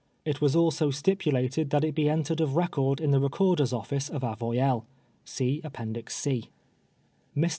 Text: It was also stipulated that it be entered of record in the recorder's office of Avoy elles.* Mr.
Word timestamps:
It 0.25 0.41
was 0.41 0.55
also 0.55 0.89
stipulated 0.89 1.69
that 1.69 1.83
it 1.83 1.93
be 1.93 2.09
entered 2.09 2.41
of 2.41 2.55
record 2.55 2.99
in 2.99 3.11
the 3.11 3.19
recorder's 3.19 3.71
office 3.71 4.09
of 4.09 4.23
Avoy 4.23 4.57
elles.* 4.57 4.83
Mr. 5.27 6.39